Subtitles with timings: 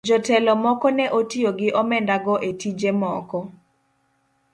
[0.07, 3.39] Jotelo moko ne otiyo gi omenda go e tije moko.